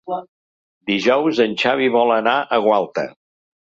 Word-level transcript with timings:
Dijous 0.93 1.43
en 1.47 1.55
Xavi 1.67 1.93
vol 2.01 2.19
anar 2.19 2.37
a 2.39 2.63
Gualta. 2.69 3.11